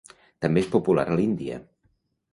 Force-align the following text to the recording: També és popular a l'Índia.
També 0.45 0.63
és 0.65 0.71
popular 0.77 1.05
a 1.11 1.19
l'Índia. 1.21 1.63